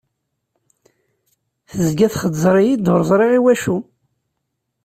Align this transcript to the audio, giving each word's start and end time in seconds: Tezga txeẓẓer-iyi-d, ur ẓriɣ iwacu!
Tezga 1.69 2.07
txeẓẓer-iyi-d, 2.13 2.85
ur 2.93 3.01
ẓriɣ 3.09 3.31
iwacu! 3.37 3.77